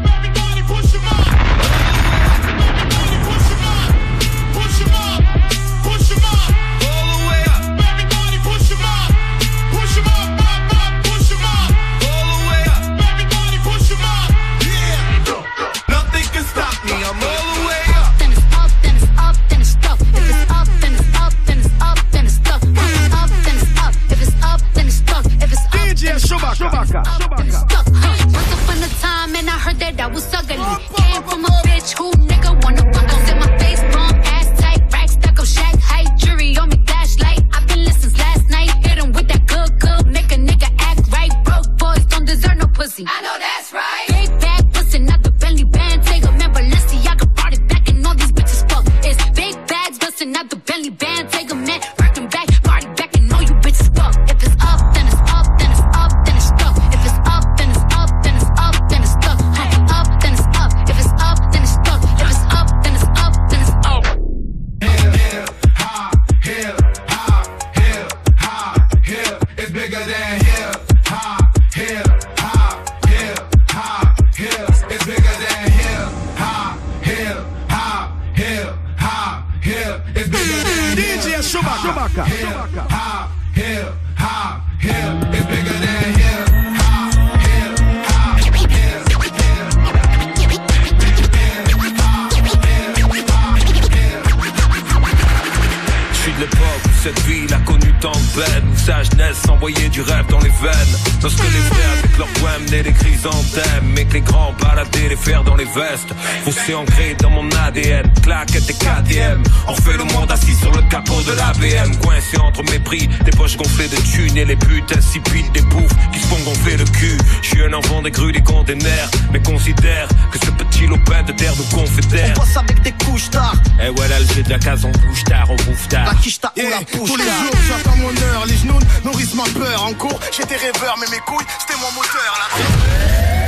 Amener 102.56 102.84
des 102.84 102.94
chrysanthèmes. 102.94 103.86
Mais 103.96 104.06
que 104.06 104.14
les 104.14 104.22
grands 104.22 104.54
baladaient 104.62 105.10
les 105.10 105.16
fers 105.16 105.44
dans 105.44 105.56
les 105.56 105.66
vestes. 105.66 106.14
Fossé 106.46 106.74
ancré 106.74 107.16
dans 107.20 107.30
mon 107.30 107.50
ADN, 107.66 108.12
claquettes 108.22 108.70
et 108.70 108.74
KTM. 108.74 109.44
On 109.68 109.76
fait 109.76 109.98
le 109.98 110.04
monde 110.06 110.32
assis 110.32 110.56
sur 110.56 110.72
le 110.72 110.82
capot 110.90 111.22
de 111.24 111.34
la 111.34 111.52
BM. 111.54 111.96
Coincé 111.98 112.38
entre 112.38 112.64
mépris, 112.72 113.08
des 113.26 113.32
poches 113.32 113.58
gonflées 113.58 113.88
de 113.88 113.98
thunes 113.98 114.38
et 114.38 114.46
les 114.46 114.56
putes 114.56 114.96
insipides 114.96 115.52
des 115.54 115.62
bouffes 115.62 115.96
qui 116.12 116.20
se 116.20 116.28
font 116.28 116.40
gonfler 116.44 116.78
le 116.78 116.86
cul. 116.86 117.18
Je 117.42 117.48
suis 117.48 117.64
un 117.64 117.74
enfant 117.74 118.02
des 118.02 118.12
grues 118.12 118.32
des 118.32 118.44
containers, 118.44 119.10
mais 119.32 119.42
considère 119.42 120.08
que 120.32 120.40
ce 120.40 120.52
petit 120.52 120.88
lopin 120.88 121.24
de 121.24 121.32
terre 121.34 121.54
nous 121.58 121.78
confédère. 121.78 122.34
On 122.38 122.40
bosse 122.40 122.58
avec 122.58 122.82
des 122.82 122.92
couches 123.06 123.30
tard. 123.30 123.56
Eh 123.80 123.90
ouais, 123.90 124.08
l'Alger 124.08 124.44
de 124.44 124.50
la 124.50 124.60
case, 124.60 124.86
on 124.86 124.92
bouge 124.92 125.24
tard, 125.24 125.48
on 125.50 125.56
bouffe 125.56 125.88
tard. 125.88 126.06
La 126.06 126.16
quiche 126.16 126.40
ou 126.58 126.70
la 126.70 126.78
pouche 126.86 127.10
tous 127.10 127.18
les 127.18 127.24
jours, 127.24 127.56
j'attends 127.68 127.98
mon 127.98 128.10
heure. 128.10 128.46
Les 128.48 128.58
genoux 128.58 128.80
nourrissent 129.04 129.36
ma 129.36 129.44
peur. 129.44 129.84
En 129.84 129.94
cours, 129.94 130.20
j'étais 130.32 130.58
rêveur, 130.58 130.96
mais 131.00 131.08
mes 131.12 131.22
couilles, 131.26 131.46
c'était 131.60 131.80
mon 131.80 131.92
moteur. 131.92 132.41
La 132.42 133.41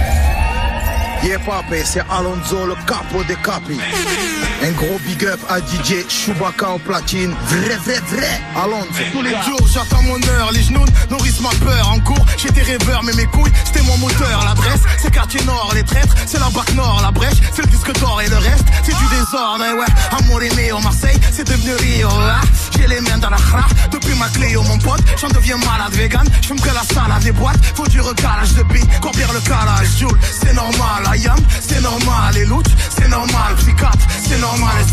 Yeah, 1.23 1.39
papé, 1.39 1.83
c'est 1.85 2.03
Alonso, 2.11 2.65
le 2.67 2.75
capo 2.85 3.23
des 3.23 3.35
capis. 3.35 3.79
Un 4.61 4.71
gros 4.71 4.99
big 5.05 5.25
up 5.25 5.39
à 5.49 5.59
DJ 5.59 6.05
Chewbacca 6.09 6.69
en 6.69 6.79
platine. 6.79 7.33
Vrai, 7.47 7.77
vrai, 7.85 7.99
vrai. 8.07 8.41
Alonso. 8.55 8.87
Tous 9.13 9.21
les 9.21 9.31
jours, 9.31 9.67
j'attends 9.73 10.01
mon 10.03 10.21
heure. 10.27 10.51
Les 10.51 10.63
genoux 10.63 10.85
nourrissent 11.09 11.39
ma 11.39 11.49
peur. 11.65 11.89
En 11.89 11.99
cours, 11.99 12.25
j'étais 12.37 12.61
rêveur, 12.61 13.03
mais 13.03 13.13
mes 13.13 13.25
couilles, 13.25 13.51
c'était 13.65 13.83
mon 13.83 13.97
moteur. 13.97 14.43
L'adresse, 14.45 14.81
c'est 14.97 15.11
quartier 15.11 15.41
nord. 15.45 15.71
Les 15.73 15.83
traîtres, 15.83 16.15
c'est 16.25 16.39
la 16.39 16.49
bac 16.49 16.73
nord. 16.75 16.99
La 17.01 17.11
brèche, 17.11 17.39
c'est 17.53 17.61
le 17.61 17.71
disque 17.71 17.93
d'or. 17.99 18.21
Et 18.21 18.27
le 18.29 18.37
reste, 18.37 18.65
c'est 18.83 18.95
du 18.97 19.05
désordre. 19.07 19.63
Et 19.63 19.73
ouais, 19.73 20.19
amour 20.19 20.41
et 20.43 20.71
au 20.73 20.79
Marseille, 20.79 21.17
c'est 21.31 21.47
devenu 21.47 21.73
Rio. 21.75 22.09
ah. 22.11 22.41
J'ai 22.77 22.87
les 22.87 23.01
mains 23.01 23.17
dans 23.17 23.29
la 23.29 23.37
khra. 23.37 23.65
Depuis 23.91 24.15
ma 24.15 24.27
clé, 24.29 24.55
mon 24.55 24.77
pote, 24.79 25.01
j'en 25.19 25.27
deviens 25.29 25.57
malade 25.57 25.93
vegan. 25.93 26.27
J'fume 26.41 26.59
que 26.59 26.67
la 26.73 26.83
salade 26.83 27.23
des 27.23 27.31
boîtes. 27.31 27.59
Faut 27.75 27.87
du 27.87 28.01
recalage 28.01 28.53
de 28.55 28.63
billes. 28.63 28.87
Combien 29.01 29.27
le 29.33 29.39
calage, 29.41 29.87
Joule, 29.99 30.17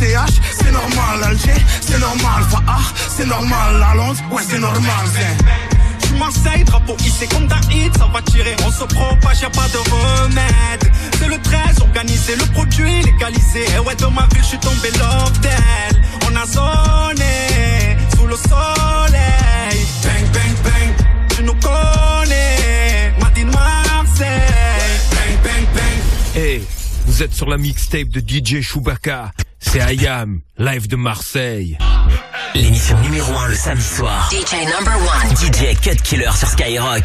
c'est 0.00 0.72
normal. 0.72 1.24
Alger, 1.24 1.60
c'est 1.80 1.98
normal. 1.98 2.42
Fahar, 2.50 2.94
c'est 2.96 3.26
normal. 3.26 3.78
La 3.78 3.94
Londres, 3.94 4.20
ouais, 4.30 4.42
c'est 4.48 4.58
normal. 4.58 5.06
J'suis 6.02 6.18
Marseille, 6.18 6.64
drapeau 6.64 6.96
hissé 7.00 7.26
comme 7.26 7.46
Daïd, 7.46 7.96
ça 7.96 8.08
va 8.12 8.22
tirer, 8.22 8.56
on 8.66 8.70
se 8.70 8.84
propage, 8.84 9.40
y'a 9.42 9.50
pas 9.50 9.68
de 9.68 9.78
remède. 9.78 10.92
C'est 11.18 11.28
le 11.28 11.38
13, 11.38 11.80
organisé, 11.80 12.34
le 12.36 12.46
produit 12.52 13.02
légalisé. 13.02 13.64
Et 13.74 13.78
ouais, 13.78 13.94
dans 13.96 14.10
ma 14.10 14.26
ville, 14.32 14.42
j'suis 14.42 14.58
tombé 14.58 14.90
love 14.98 15.40
d'elle. 15.40 16.02
On 16.30 16.36
a 16.36 16.46
zoné, 16.46 17.96
sous 18.16 18.26
le 18.26 18.36
soleil. 18.36 19.86
Bang, 20.02 20.26
bang, 20.32 20.56
bang, 20.64 21.06
tu 21.36 21.42
nous 21.44 21.54
connais. 21.54 23.12
Madine 23.20 23.50
Marseille. 23.50 24.26
Bang, 25.10 25.36
bang, 25.44 25.66
bang. 25.74 26.42
Hey, 26.42 26.62
vous 27.06 27.22
êtes 27.22 27.34
sur 27.34 27.48
la 27.48 27.58
mixtape 27.58 28.08
de 28.08 28.20
DJ 28.20 28.62
Chewbacca. 28.62 29.32
C'est 29.60 29.80
Ayam, 29.80 30.40
live 30.58 30.88
de 30.88 30.96
Marseille. 30.96 31.78
L'émission 32.54 32.98
numéro 33.00 33.32
1 33.32 33.48
le 33.48 33.54
samedi 33.54 33.84
soir. 33.84 34.28
DJ 34.32 34.54
number 34.64 34.94
one. 34.96 35.36
DJ 35.36 35.78
Cut 35.80 36.02
Killer 36.02 36.30
sur 36.36 36.48
Skyrock. 36.48 37.04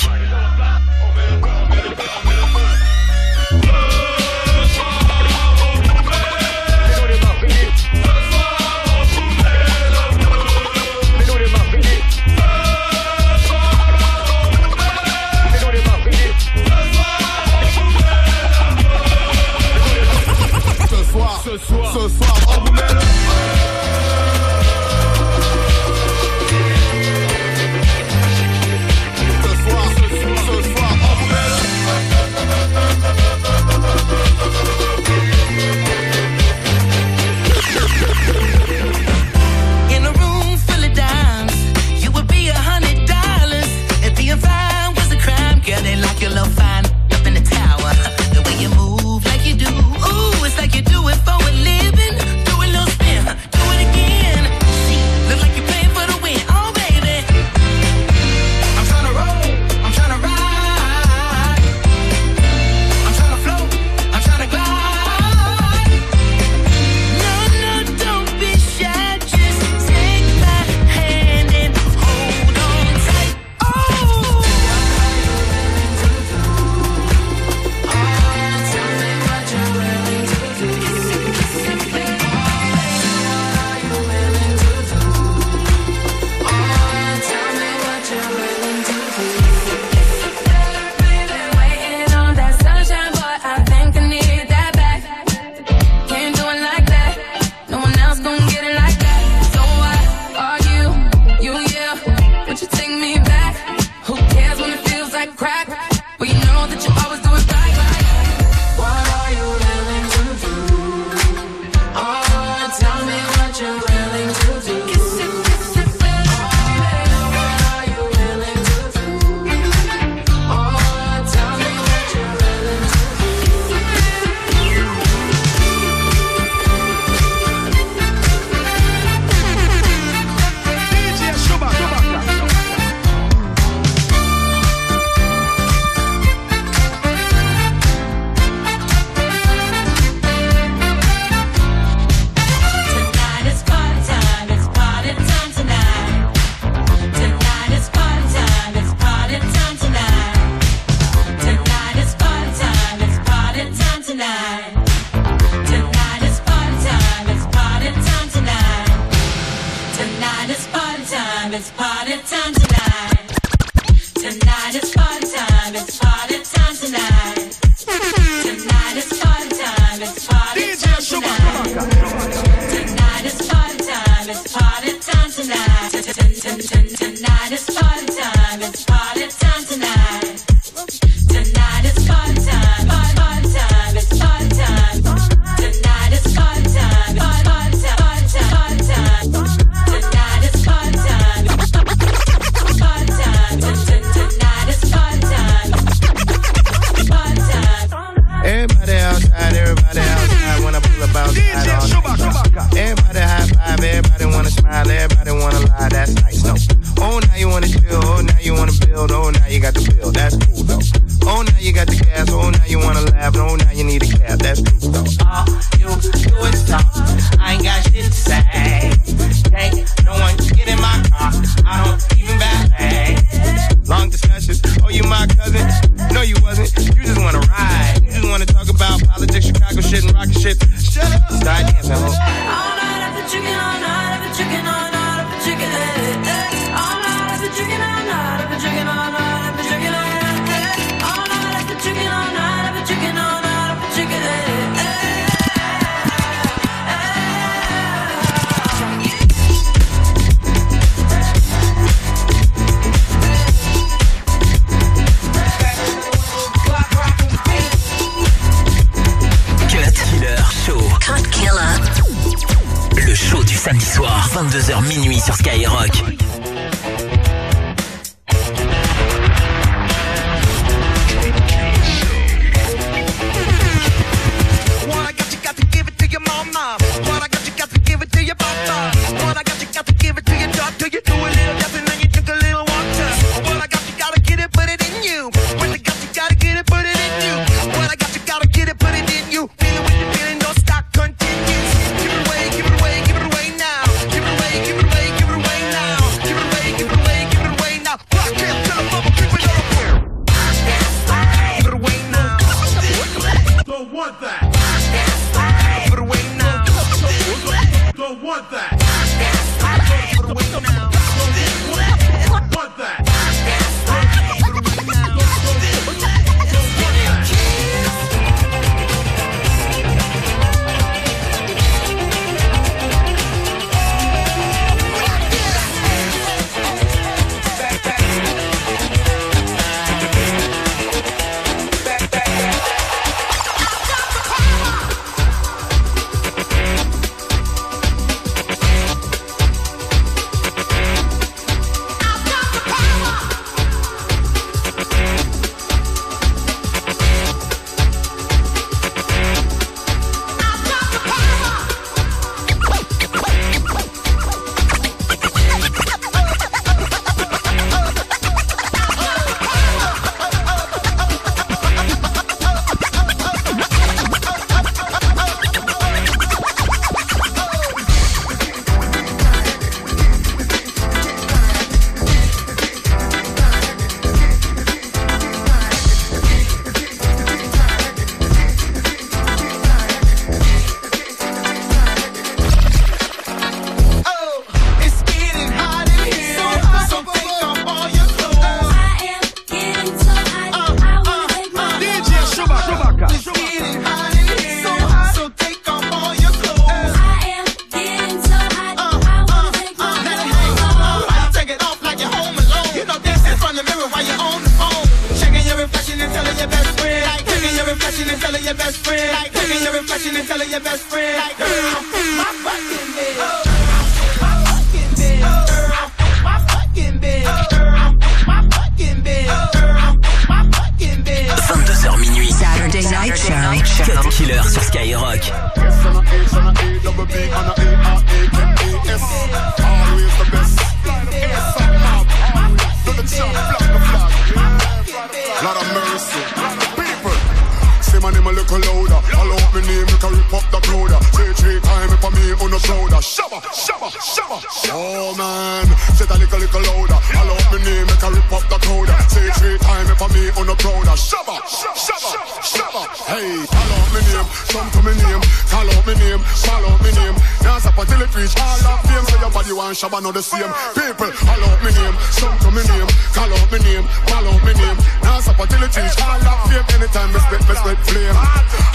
Hey, 453.06 453.46
call 453.46 453.70
out 453.70 453.88
my 453.94 454.02
name, 454.02 454.26
come 454.50 454.66
to 454.74 454.82
my 454.82 454.90
name, 454.98 455.22
call 455.46 455.70
out 455.70 455.86
my 455.86 455.94
name, 455.94 456.18
call 456.42 456.66
out 456.66 456.82
my 456.82 456.90
name. 456.90 457.14
Now 457.46 457.62
stop 457.62 457.78
until 457.78 458.02
it 458.02 458.10
reach 458.18 458.34
all 458.34 458.66
of 458.66 458.82
fame. 458.82 459.06
So 459.06 459.22
your 459.22 459.30
body 459.30 459.54
want 459.54 459.78
shabba 459.78 460.02
know 460.02 460.12
the 460.12 460.26
same. 460.26 460.50
People, 460.74 461.14
call 461.14 461.44
out 461.46 461.62
my 461.62 461.70
name, 461.70 461.94
come 462.18 462.34
to 462.42 462.50
my 462.50 462.66
name, 462.66 462.90
call 463.14 463.30
out 463.30 463.46
my 463.54 463.62
name, 463.62 463.86
call 464.10 464.26
out 464.26 464.42
my 464.42 464.54
name. 464.58 464.78
Just 465.26 465.40
up 465.40 465.42
until 465.42 465.60
the 465.60 465.70
trees 465.74 465.96
fall 465.98 466.22
off 466.22 466.46
fame 466.46 466.66
Anytime 466.78 467.10
me 467.10 467.18
spit, 467.18 467.42
me 467.50 467.56
spit 467.58 467.80
flame 467.90 468.18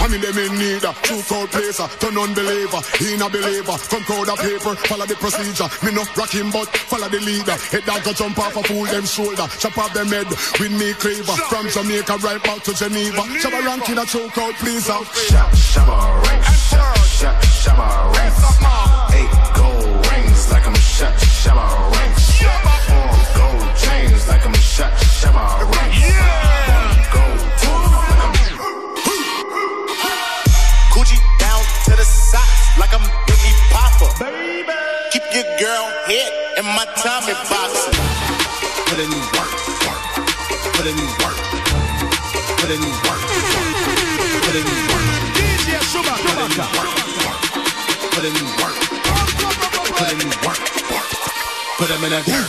I 0.03 0.05
mean 0.11 0.19
them 0.19 0.35
in 0.35 0.51
need 0.59 0.83
a 0.83 0.91
true 0.99 1.23
cold 1.23 1.47
placer 1.47 1.87
Turn 2.03 2.17
unbeliever, 2.19 2.81
he 2.99 3.15
not 3.15 3.31
believer 3.31 3.79
Come 3.87 4.03
crowd 4.03 4.27
of 4.27 4.35
paper, 4.35 4.75
follow 4.91 5.07
the 5.07 5.15
procedure 5.15 5.71
Me 5.79 5.95
no 5.95 6.03
rock 6.19 6.35
him 6.35 6.51
but 6.51 6.67
follow 6.91 7.07
the 7.07 7.23
leader 7.23 7.55
Head 7.71 7.85
dog 7.87 8.03
go 8.03 8.11
jump 8.11 8.37
off 8.39 8.57
a 8.59 8.63
fool 8.67 8.83
them 8.83 9.05
shoulder 9.07 9.47
Chop 9.63 9.77
off 9.79 9.93
them 9.93 10.11
head 10.11 10.27
with 10.59 10.75
me 10.75 10.91
cleaver 10.99 11.39
From 11.47 11.71
Jamaica 11.71 12.19
right 12.19 12.43
back 12.43 12.59
to 12.67 12.75
Geneva 12.75 13.23
Shabba 13.39 13.63
ranking 13.63 13.97
a 13.97 14.03
true 14.03 14.27
cold 14.35 14.55
pleaser 14.59 14.99
Shabba 15.71 16.19
rank, 16.27 16.43
shabba 17.63 18.11
rank 18.11 18.90
Yeah. 52.11 52.40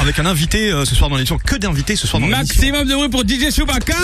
Avec 0.00 0.18
un 0.18 0.26
invité 0.26 0.70
euh, 0.70 0.84
ce 0.84 0.94
soir 0.94 1.10
dans 1.10 1.16
l'émission. 1.16 1.38
Que 1.38 1.56
d'invités 1.56 1.96
ce 1.96 2.06
soir 2.06 2.20
dans 2.20 2.28
l'émission. 2.28 2.54
Maximum 2.54 2.88
de 2.88 2.94
bruit 2.94 3.08
pour 3.08 3.22
DJ 3.22 3.54
Chewbacca 3.54 3.94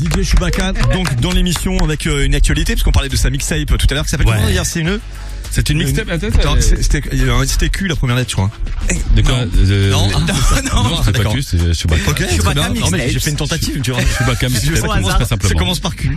DJ 0.00 0.22
Chewbacca, 0.22 0.72
donc 0.92 1.14
dans 1.20 1.32
l'émission 1.32 1.78
avec 1.78 2.06
euh, 2.06 2.26
une 2.26 2.34
actualité, 2.34 2.74
parce 2.74 2.82
qu'on 2.82 2.92
parlait 2.92 3.08
de 3.08 3.16
sa 3.16 3.30
mixtape 3.30 3.76
tout 3.78 3.86
à 3.90 3.94
l'heure, 3.94 4.04
qui 4.04 4.10
s'appelle 4.10 4.26
comment 4.26 4.46
dire 4.48 4.66
C'est 4.66 4.80
une. 4.80 4.98
C'est 5.54 5.70
une 5.70 5.78
mixtape, 5.78 6.08
attends, 6.10 6.26
Attends, 6.26 6.56
c'est- 6.60 6.82
C'était 6.82 7.68
Q 7.70 7.86
la 7.86 7.94
première 7.96 8.16
lettre, 8.16 8.30
je 8.30 8.34
crois. 8.34 8.50
De 9.14 9.22
quoi 9.22 9.44
Non, 9.44 10.08
non, 10.74 10.82
non, 10.90 11.02
c'est 11.04 11.12
pas. 11.22 11.30
Q, 11.30 11.42
c'est 11.42 11.72
Chewbacca. 11.74 12.10
Ok, 12.10 12.24
mais 12.92 13.08
j'ai 13.10 13.20
fait 13.20 13.30
une 13.30 13.36
tentative, 13.36 13.80
tu 13.80 13.92
vois. 13.92 14.00
Chewbacca 14.18 14.48
mixtape, 14.48 14.76
Ça 14.76 14.82
commence- 14.88 15.14
très 15.14 15.24
simplement. 15.26 15.48
Ça 15.52 15.54
commence 15.58 15.80
par 15.80 15.94
Q. 15.96 16.16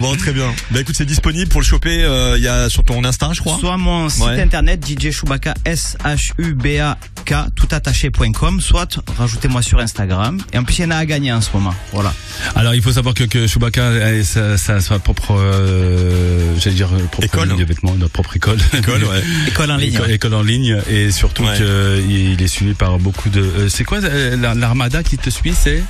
bon, 0.00 0.16
très 0.16 0.32
bien. 0.32 0.52
Bah 0.72 0.80
écoute, 0.80 0.94
c'est 0.98 1.04
disponible 1.06 1.48
pour 1.48 1.60
le 1.60 1.66
choper. 1.66 2.02
euh, 2.04 2.34
Il 2.36 2.42
y 2.42 2.48
a 2.48 2.68
sur 2.68 2.82
ton 2.84 3.04
Insta, 3.04 3.30
je 3.32 3.40
crois. 3.40 3.56
Soit 3.60 3.76
mon 3.76 4.08
site 4.08 4.22
internet 4.24 4.84
DJ 4.86 5.10
Chewbacca 5.12 5.54
S 5.64 5.96
H 6.04 6.32
U 6.38 6.54
B 6.54 6.78
A 6.80 6.98
K 7.24 7.34
toutattaché.com, 7.54 8.60
soit 8.60 8.98
rajoutez-moi 9.18 9.62
sur 9.62 9.78
Instagram. 9.78 10.40
Et 10.52 10.58
en 10.58 10.64
plus 10.64 10.78
il 10.78 10.82
y 10.82 10.84
en 10.86 10.90
a 10.90 10.96
à 10.96 11.06
gagner 11.06 11.32
en 11.32 11.40
ce 11.40 11.50
moment. 11.54 11.74
Voilà. 11.92 12.12
Alors 12.54 12.74
il 12.74 12.82
faut 12.82 12.92
savoir 12.92 13.14
que, 13.14 13.24
que 13.24 13.46
Chewbacca 13.46 13.86
a 13.88 14.22
sa, 14.24 14.56
sa, 14.58 14.80
sa 14.80 14.98
propre, 14.98 15.34
euh, 15.36 16.54
j'allais 16.58 16.76
dire 16.76 16.88
euh, 16.92 16.98
propre 17.10 17.24
École. 17.24 17.56
de 17.56 17.64
vêtements, 17.64 17.94
notre 17.94 18.12
propre 18.12 18.36
école. 18.36 18.55
École, 18.78 19.04
ouais. 19.04 19.22
École 19.48 19.70
en 19.70 19.76
ligne. 19.76 19.98
École, 20.08 20.34
en 20.34 20.42
ligne 20.42 20.80
et 20.90 21.10
surtout 21.10 21.44
Ouais. 21.44 21.56
qu'il 21.56 22.42
est 22.42 22.46
suivi 22.48 22.74
par 22.74 22.98
beaucoup 22.98 23.28
de. 23.28 23.40
euh, 23.40 23.68
c'est 23.68 23.84
quoi 23.84 23.98
euh, 24.04 24.36
la- 24.36 24.54
l'armada 24.54 25.02
qui 25.02 25.16
te 25.18 25.30
suit 25.30 25.54
C'est? 25.54 25.82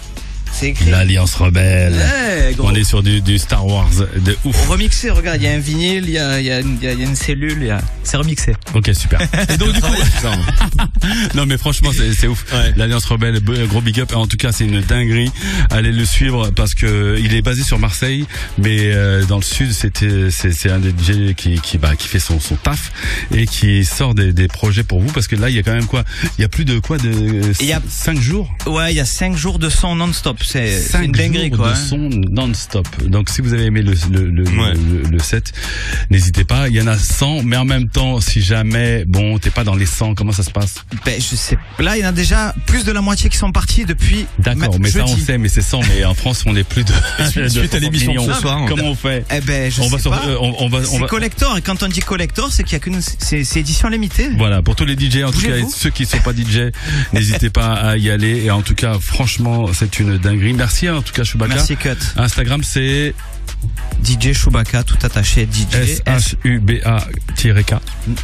C'est 0.58 0.68
écrit. 0.70 0.90
l'Alliance 0.90 1.34
rebelle. 1.34 1.92
Ouais. 1.92 2.56
On 2.60 2.74
est 2.74 2.84
sur 2.84 3.02
du, 3.02 3.20
du 3.20 3.38
Star 3.38 3.66
Wars 3.66 3.90
de 4.16 4.36
ouf. 4.44 4.68
Remixé, 4.68 5.10
regarde, 5.10 5.36
il 5.40 5.44
y 5.44 5.48
a 5.48 5.52
un 5.52 5.58
vinyle, 5.58 6.04
il 6.06 6.10
y 6.12 6.18
a, 6.18 6.40
y 6.40 6.50
a 6.50 6.60
y 6.60 6.86
a- 6.86 6.92
une 6.92 7.14
cellule, 7.14 7.58
il 7.60 7.66
y 7.66 7.70
a... 7.70 7.80
c'est 8.04 8.16
remixé. 8.16 8.54
Ok 8.74 8.90
super. 8.94 9.20
Et 9.50 9.56
donc 9.58 9.72
du 9.72 9.80
coup, 9.80 9.88
non 11.34 11.46
mais 11.46 11.58
franchement 11.58 11.90
c'est 11.92 12.26
ouf. 12.26 12.44
L'Alliance 12.76 13.04
rebelle, 13.04 13.40
gros 13.68 13.80
big 13.80 14.00
up. 14.00 14.12
En 14.14 14.26
tout 14.26 14.36
cas 14.36 14.52
c'est 14.52 14.64
une 14.64 14.80
dinguerie. 14.80 15.30
Allez 15.70 15.92
le 15.92 16.04
suivre 16.04 16.50
parce 16.50 16.74
que 16.74 17.18
il 17.22 17.34
est 17.34 17.42
basé 17.42 17.62
sur 17.62 17.78
Marseille, 17.78 18.26
mais 18.58 18.92
euh, 18.94 19.24
dans 19.26 19.36
le 19.36 19.42
sud 19.42 19.72
c'était 19.72 20.30
c'est 20.30 20.70
un 20.70 20.78
des 20.78 20.90
DJ 20.90 21.34
qui 21.34 21.60
qui 21.60 21.78
bah 21.78 21.96
qui 21.96 22.08
fait 22.08 22.18
son 22.18 22.40
son 22.40 22.56
taf 22.56 22.92
et 23.34 23.46
qui 23.46 23.84
sort 23.84 24.14
des, 24.14 24.32
des 24.32 24.48
projets 24.48 24.84
pour 24.84 25.00
vous 25.00 25.12
parce 25.12 25.26
que 25.28 25.36
là 25.36 25.50
il 25.50 25.56
y 25.56 25.58
a 25.58 25.62
quand 25.62 25.74
même 25.74 25.86
quoi? 25.86 26.04
Il 26.38 26.42
y 26.42 26.44
a 26.44 26.48
plus 26.48 26.64
de 26.64 26.78
quoi 26.78 26.98
de 26.98 27.42
Il 27.60 27.66
y 27.66 27.72
a- 27.72 27.82
5 27.88 28.20
jours? 28.20 28.52
Ouais, 28.66 28.92
il 28.92 28.96
y 28.96 29.00
a 29.00 29.04
5 29.04 29.36
jours 29.36 29.58
de 29.58 29.68
son 29.68 29.94
non-stop. 29.96 30.42
C'est 30.46 31.04
une 31.04 31.12
dinguerie, 31.12 31.50
quoi. 31.50 31.68
de 31.68 31.72
hein. 31.72 31.76
son 31.76 31.98
non-stop. 31.98 32.86
Donc 33.04 33.28
si 33.30 33.40
vous 33.40 33.52
avez 33.54 33.64
aimé 33.64 33.82
le, 33.82 33.92
le, 34.10 34.30
le, 34.30 34.44
le, 34.44 35.02
le 35.10 35.18
set, 35.18 35.52
n'hésitez 36.10 36.44
pas. 36.44 36.68
Il 36.68 36.74
y 36.76 36.80
en 36.80 36.86
a 36.86 36.96
100, 36.96 37.42
mais 37.42 37.56
en 37.56 37.64
même 37.64 37.88
temps, 37.88 38.20
si 38.20 38.40
jamais, 38.40 39.04
bon, 39.06 39.38
t'es 39.38 39.50
pas 39.50 39.64
dans 39.64 39.74
les 39.74 39.86
100, 39.86 40.14
comment 40.14 40.32
ça 40.32 40.42
se 40.42 40.50
passe? 40.50 40.76
Ben, 41.04 41.20
je 41.20 41.36
sais. 41.36 41.58
Là, 41.78 41.96
il 41.96 42.00
y 42.02 42.04
en 42.04 42.08
a 42.08 42.12
déjà 42.12 42.54
plus 42.66 42.84
de 42.84 42.92
la 42.92 43.00
moitié 43.00 43.28
qui 43.30 43.36
sont 43.36 43.52
partis 43.52 43.84
depuis. 43.84 44.26
D'accord, 44.38 44.72
ma- 44.72 44.78
mais 44.78 44.90
ça 44.90 45.04
on 45.04 45.16
sait, 45.16 45.38
mais 45.38 45.48
c'est 45.48 45.62
100, 45.62 45.80
mais 45.88 46.04
en 46.04 46.14
France 46.14 46.44
on 46.46 46.54
est 46.56 46.64
plus 46.64 46.84
de. 46.84 46.92
Suite- 47.30 47.38
de 47.44 47.48
suite 47.48 47.74
à 47.74 47.78
60 47.78 47.80
l'émission 47.80 48.34
ce 48.34 48.40
soir. 48.40 48.64
Comment 48.68 48.90
on 48.90 48.94
fait? 48.94 49.24
Eh 49.34 49.40
ben, 49.40 49.70
je 49.70 49.80
on 49.80 49.84
sais 49.84 49.90
va 49.90 49.98
sur- 49.98 50.10
pas. 50.10 50.22
euh, 50.26 50.36
on, 50.40 50.54
on 50.64 50.68
va, 50.68 50.78
on 50.78 50.82
C'est 50.84 50.98
va- 50.98 51.06
collector. 51.06 51.56
Et 51.58 51.62
quand 51.62 51.82
on 51.82 51.88
dit 51.88 52.00
collector, 52.00 52.52
c'est 52.52 52.62
qu'il 52.64 52.72
y 52.74 52.76
a 52.76 52.80
qu'une, 52.80 53.00
c'est, 53.00 53.56
édition 53.56 53.88
limitée. 53.88 54.28
Voilà, 54.36 54.62
pour 54.62 54.76
tous 54.76 54.84
les 54.84 54.94
DJ, 54.98 55.22
en 55.24 55.30
tout 55.32 55.40
cas, 55.40 55.52
ceux 55.74 55.90
qui 55.90 56.06
sont 56.06 56.18
pas 56.18 56.32
DJ, 56.32 56.72
n'hésitez 57.12 57.50
pas 57.50 57.72
à 57.74 57.96
y 57.96 58.10
aller. 58.10 58.44
Et 58.44 58.50
en 58.50 58.62
tout 58.62 58.74
cas, 58.74 58.94
franchement, 59.00 59.66
c'est 59.72 59.98
une 59.98 60.18
dinguerie. 60.26 60.54
Merci, 60.54 60.88
hein, 60.88 60.96
en 60.96 61.02
tout 61.02 61.12
cas, 61.12 61.24
Chewbacca. 61.24 61.54
Merci, 61.54 61.76
Cut. 61.76 61.96
Instagram, 62.16 62.62
c'est 62.62 63.14
DJ 64.04 64.32
Chewbacca, 64.34 64.84
tout 64.84 64.98
attaché. 65.02 65.48
DJ 65.50 65.74
S-H-U-B-A-K. 65.74 67.74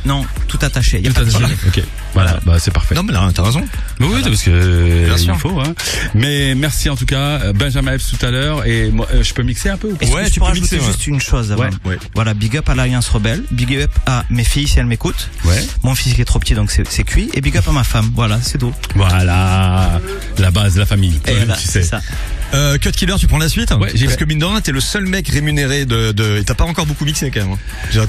Non, 0.05 0.25
tout 0.47 0.59
attaché. 0.63 0.99
Il 0.99 1.05
y 1.05 1.09
a 1.09 1.11
Tout 1.11 1.17
pas 1.17 1.25
de 1.25 1.31
attaché. 1.35 1.55
Ok, 1.67 1.83
voilà, 2.15 2.39
bah 2.47 2.57
c'est 2.61 2.71
parfait. 2.71 2.95
Non, 2.95 3.03
mais 3.03 3.13
là, 3.13 3.29
t'as 3.35 3.43
raison. 3.43 3.67
Oui, 4.01 4.21
parce 4.23 4.43
que 4.43 5.07
Bien 5.07 5.17
sûr. 5.17 5.35
il 5.35 5.41
faut. 5.41 5.61
Hein. 5.61 5.75
Mais 6.15 6.55
merci 6.55 6.89
en 6.89 6.95
tout 6.97 7.07
cas, 7.07 7.53
Benjamin 7.53 7.95
Epps 7.95 8.17
tout 8.17 8.25
à 8.25 8.31
l'heure. 8.31 8.65
Et 8.67 8.91
moi, 8.91 9.09
euh, 9.13 9.23
je 9.25 9.35
peux 9.35 9.43
mixer 9.43 9.71
un 9.71 9.77
peu 9.77 9.89
ou 9.89 9.97
pas? 9.97 10.07
Que 10.07 10.29
je 10.29 10.35
peux 10.39 10.45
rajouter 10.45 10.79
juste 10.81 11.07
une 11.07 11.21
chose 11.21 11.51
avant? 11.51 11.63
Ouais. 11.65 11.71
Ouais. 11.85 11.99
Voilà, 12.15 12.35
big 12.35 12.57
up 12.57 12.69
à 12.69 12.75
l'Alliance 12.75 13.09
Rebelle, 13.09 13.43
big 13.51 13.75
up 13.77 13.91
à 14.07 14.25
mes 14.31 14.45
filles 14.45 14.69
si 14.69 14.79
elles 14.79 14.87
m'écoutent. 14.87 15.31
Ouais. 15.45 15.65
Mon 15.83 15.95
fils 15.95 16.15
qui 16.15 16.21
est 16.21 16.25
trop 16.27 16.39
petit 16.39 16.55
donc 16.55 16.71
c'est 16.71 17.05
cuit. 17.05 17.29
Et 17.35 17.41
big 17.41 17.57
up 17.57 17.67
à 17.67 17.73
ma 17.73 17.85
femme, 17.85 18.13
voilà, 18.15 18.39
c'est 18.43 18.59
tout. 18.59 18.73
Voilà, 18.95 20.01
la 20.39 20.51
base, 20.53 20.77
la 20.77 20.87
famille. 20.87 21.17
Et 21.27 21.31
Toi, 21.31 21.35
voilà, 21.39 21.57
tu 21.57 21.67
sais. 21.67 21.83
c'est 21.83 21.89
ça. 21.89 22.01
Euh, 22.55 22.77
Cut 22.79 22.91
Killer, 22.93 23.15
tu 23.19 23.27
prends 23.27 23.39
la 23.39 23.49
suite 23.49 23.71
Ouais, 23.73 23.91
j'y 23.95 24.05
Parce 24.05 24.17
que 24.17 24.25
mine 24.25 24.39
de 24.39 24.45
rien, 24.45 24.61
t'es 24.61 24.73
le 24.73 24.81
seul 24.81 25.07
mec 25.07 25.29
rémunéré 25.29 25.87
de. 25.87 26.13
de... 26.13 26.39
Et 26.39 26.45
t'as 26.45 26.55
pas 26.55 26.65
encore 26.65 26.87
beaucoup 26.87 27.05
mixé 27.05 27.31
quand 27.31 27.41
même. 27.41 27.53
hein. 27.53 27.59
Genre, 27.93 28.07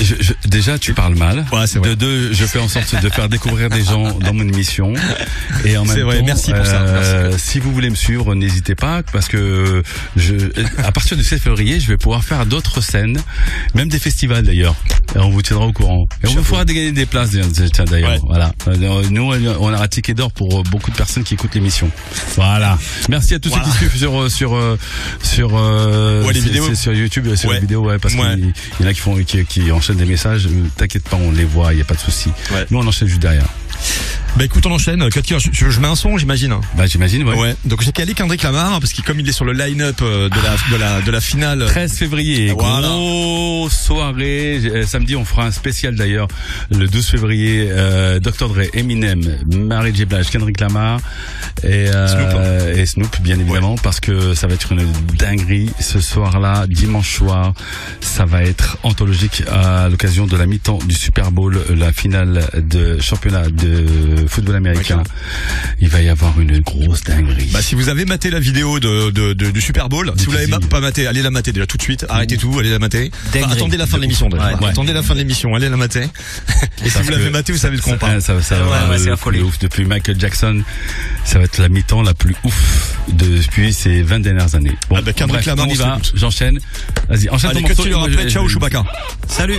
je- 0.00 0.14
je- 0.20 0.48
déjà, 0.48 0.78
tu 0.78 0.94
parles 0.94 1.14
mal. 1.14 1.44
Ouais, 1.52 1.66
c'est 1.66 1.78
vrai. 1.78 1.90
De 1.90 1.94
deux, 1.94 2.32
je 2.32 2.44
fais 2.44 2.58
en 2.58 2.68
sorte 2.68 3.00
de 3.00 3.08
faire 3.08 3.28
découvrir 3.28 3.68
des 3.70 3.84
gens 3.84 4.18
dans 4.18 4.32
mon 4.34 4.42
émission. 4.48 4.94
Et 5.64 5.76
en 5.76 5.84
C'est 5.84 5.96
même 5.96 6.04
vrai, 6.04 6.18
temps, 6.18 6.24
merci 6.26 6.52
pour 6.52 6.66
ça, 6.66 6.80
euh, 6.82 7.34
si 7.38 7.58
vous 7.60 7.72
voulez 7.72 7.90
me 7.90 7.94
suivre, 7.94 8.34
n'hésitez 8.34 8.74
pas 8.74 9.02
parce 9.12 9.28
que 9.28 9.82
je, 10.16 10.34
à 10.82 10.92
partir 10.92 11.16
du 11.16 11.22
7 11.24 11.40
février, 11.40 11.78
je 11.80 11.86
vais 11.88 11.96
pouvoir 11.96 12.24
faire 12.24 12.46
d'autres 12.46 12.80
scènes, 12.80 13.18
même 13.74 13.88
des 13.88 13.98
festivals 13.98 14.42
d'ailleurs. 14.44 14.74
Et 15.14 15.18
on 15.18 15.30
vous 15.30 15.42
tiendra 15.42 15.66
au 15.66 15.72
courant. 15.72 16.06
Et 16.24 16.28
on 16.28 16.34
vous 16.34 16.42
fera 16.44 16.64
gagner 16.64 16.90
des 16.92 17.06
places 17.06 17.30
tiens, 17.72 17.84
d'ailleurs. 17.84 18.10
Ouais. 18.12 18.20
Voilà. 18.26 18.52
Euh, 18.68 19.02
Nous, 19.10 19.22
on 19.60 19.72
a 19.72 19.80
un 19.82 19.88
ticket 19.88 20.14
d'or 20.14 20.32
pour 20.32 20.60
euh, 20.60 20.62
beaucoup 20.70 20.90
de 20.90 20.96
personnes 20.96 21.22
qui 21.24 21.34
écoutent 21.34 21.54
l'émission. 21.54 21.90
Voilà. 22.36 22.78
Merci 23.08 23.34
à 23.34 23.38
tous 23.38 23.50
Voilà. 23.50 23.64
ceux 23.66 23.70
qui 23.78 23.83
sur 23.90 24.20
euh, 24.20 24.28
sur 24.28 24.54
euh, 24.54 24.76
sur 25.22 25.50
euh, 25.56 26.22
Ouais, 26.24 26.32
les 26.32 26.40
c'est- 26.40 26.46
vidéos. 26.46 26.66
c'est 26.68 26.74
sur 26.74 26.92
YouTube, 26.92 27.34
sur 27.34 27.48
Ouais. 27.48 27.56
les 27.56 27.60
vidéos, 27.62 27.82
ouais, 27.84 27.98
parce 27.98 28.14
Ouais. 28.14 28.34
qu'il 28.36 28.52
il 28.80 28.84
y 28.84 28.86
en 28.86 28.90
a 28.90 28.94
qui 28.94 29.00
font 29.00 29.16
qui, 29.24 29.44
qui 29.44 29.70
enchaînent 29.72 29.96
des 29.96 30.04
messages. 30.04 30.48
T'inquiète 30.76 31.08
pas, 31.08 31.16
on 31.16 31.30
les 31.32 31.44
voit, 31.44 31.72
il 31.72 31.78
y 31.78 31.82
a 31.82 31.84
pas 31.84 31.94
de 31.94 32.00
souci. 32.00 32.30
Ouais. 32.52 32.66
Nous, 32.70 32.78
on 32.78 32.86
enchaîne 32.86 33.08
juste 33.08 33.20
derrière. 33.22 33.46
Bah 34.36 34.44
écoute, 34.44 34.66
on 34.66 34.72
enchaîne. 34.72 35.08
Cut 35.10 35.22
Killer, 35.22 35.38
je, 35.38 35.70
je 35.70 35.80
mets 35.80 35.86
un 35.86 35.94
son, 35.94 36.18
j'imagine. 36.18 36.54
Bah, 36.76 36.86
j'imagine, 36.86 37.22
ouais. 37.22 37.36
Ouais. 37.38 37.54
Donc 37.64 37.82
j'ai 37.82 37.92
calé 37.92 38.14
Kendrick 38.14 38.42
Lamar 38.42 38.80
parce 38.80 38.92
que 38.92 39.00
comme 39.02 39.20
il 39.20 39.28
est 39.28 39.32
sur 39.32 39.44
le 39.44 39.52
line-up 39.52 40.00
euh, 40.02 40.28
de 40.28 40.34
la 40.34 40.76
de 40.76 40.80
la 40.80 41.00
de 41.02 41.10
la 41.12 41.20
finale. 41.20 41.64
13 41.66 41.96
février, 41.96 42.50
Voilà. 42.50 42.88
grosse 42.88 43.76
soirée. 43.76 44.60
Euh, 44.64 44.84
Samedi, 44.86 45.14
on 45.14 45.24
fera 45.24 45.44
un 45.46 45.52
spécial 45.52 45.94
d'ailleurs. 45.94 46.26
Le 46.70 46.88
12 46.88 47.06
février, 47.06 47.68
euh, 47.70 48.18
Dr. 48.18 48.48
Dre, 48.48 48.62
Eminem, 48.74 49.20
Mary 49.52 49.94
J. 49.94 50.04
Blige, 50.04 50.30
Kendrick 50.30 50.58
Lamar 50.58 50.98
et, 51.62 51.86
euh, 51.94 52.74
et 52.74 52.86
Snoop, 52.86 53.20
bien 53.20 53.38
évidemment, 53.38 53.76
parce 53.84 54.00
que 54.00 54.34
ça 54.34 54.48
va 54.48 54.54
être 54.54 54.72
une 54.72 54.84
dinguerie 55.16 55.70
ce 55.78 56.00
soir-là, 56.00 56.66
dimanche 56.66 57.18
soir. 57.18 57.54
Ça 58.00 58.24
va 58.24 58.42
être 58.42 58.78
anthologique 58.82 59.44
à 59.48 59.88
l'occasion 59.88 60.26
de 60.26 60.36
la 60.36 60.46
mi-temps 60.46 60.78
du 60.88 60.94
Super 60.94 61.30
Bowl, 61.30 61.56
la 61.70 61.92
finale 61.92 62.48
de 62.56 63.00
championnat 63.00 63.48
de 63.48 64.23
football 64.26 64.56
américain. 64.56 65.02
Il 65.80 65.88
va 65.88 66.00
y 66.02 66.08
avoir 66.08 66.38
une 66.40 66.58
grosse 66.60 67.02
dinguerie. 67.04 67.50
Bah 67.52 67.62
si 67.62 67.74
vous 67.74 67.88
avez 67.88 68.04
maté 68.04 68.30
la 68.30 68.40
vidéo 68.40 68.80
de, 68.80 69.10
de, 69.10 69.32
de- 69.32 69.50
du 69.50 69.60
Super 69.60 69.88
Bowl, 69.88 70.12
si 70.16 70.26
vous 70.26 70.32
l'avez 70.32 70.46
ma- 70.46 70.60
pas 70.60 70.80
maté, 70.80 71.06
allez 71.06 71.22
la 71.22 71.30
mater 71.30 71.52
déjà 71.52 71.66
tout 71.66 71.76
de 71.76 71.82
suite. 71.82 72.06
Arrêtez 72.08 72.36
tout, 72.36 72.56
allez 72.58 72.70
la 72.70 72.78
mater. 72.78 73.10
Enfin, 73.28 73.50
attendez 73.50 73.76
la 73.76 73.86
fin 73.86 73.96
de 73.96 74.02
l'émission. 74.02 74.28
Ouais. 74.28 74.68
Attendez 74.68 74.92
la 74.92 75.02
fin 75.02 75.14
de 75.14 75.18
l'émission, 75.20 75.54
allez 75.54 75.68
la 75.68 75.76
mater. 75.76 76.04
Et 76.84 76.90
si 76.90 76.98
vous 77.02 77.10
l'avez 77.10 77.30
maté, 77.30 77.52
vous 77.52 77.58
savez 77.58 77.76
de 77.76 77.82
quoi 77.82 77.92
on 77.92 77.96
ça, 77.96 78.06
parle. 78.06 78.22
ça, 78.22 78.42
ça 78.42 78.56
Ouais, 78.64 78.70
va 78.70 78.90
ouais, 78.90 78.98
c'est 78.98 79.40
ouf. 79.42 79.58
Depuis 79.58 79.84
Michael 79.84 80.18
Jackson, 80.18 80.62
ça 81.24 81.38
va 81.38 81.44
être 81.44 81.58
la 81.58 81.68
mi-temps 81.68 82.02
la 82.02 82.14
plus 82.14 82.34
ouf 82.44 82.96
depuis 83.12 83.72
ces 83.72 84.02
20 84.02 84.20
dernières 84.20 84.54
années. 84.54 84.76
Bon, 84.88 84.96
Ah 84.98 85.02
bah, 85.02 85.12
bref, 85.26 85.48
on 85.58 85.66
y 85.66 85.74
va. 85.74 85.98
J'enchaîne. 86.14 86.58
Vas-y, 87.08 87.28
enchaîne 87.28 87.50
Allez, 87.50 87.62
ton 87.62 87.68
morceau. 87.68 87.88
Moi, 87.98 88.08
après, 88.10 88.28
ciao 88.30 88.48
Chewbacca. 88.48 88.84
Salut 89.28 89.58